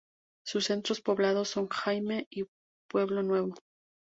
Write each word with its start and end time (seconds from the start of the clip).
Sus 0.43 0.65
centros 0.65 0.99
poblados 0.99 1.49
son 1.49 1.67
Jaime 1.69 2.25
y 2.31 2.45
Pueblo 2.89 3.21
Nuevo. 3.21 3.53